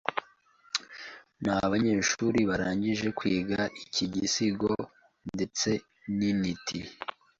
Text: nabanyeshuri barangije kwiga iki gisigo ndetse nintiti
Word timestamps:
nabanyeshuri 1.43 2.39
barangije 2.49 3.07
kwiga 3.17 3.59
iki 3.83 4.05
gisigo 4.13 4.71
ndetse 5.33 5.69
nintiti 6.17 6.79